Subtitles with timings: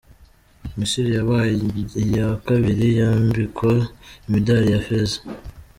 [0.77, 1.53] Misiri yabaye
[2.03, 3.71] iya kabiri yambikwa
[4.25, 5.19] imidali ya Feza.